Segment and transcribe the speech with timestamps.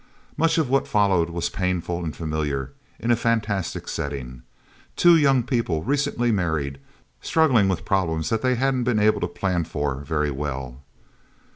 [0.35, 4.41] Much of what followed was painful and familiar in a fantastic setting.
[4.95, 6.79] Two young people, recently married,
[7.21, 10.81] struggling with problems that they hadn't been able to plan for very well.